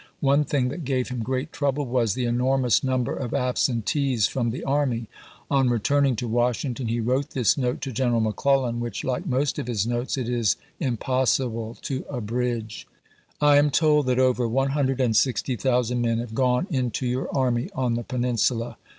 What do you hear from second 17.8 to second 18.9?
the Peninsula.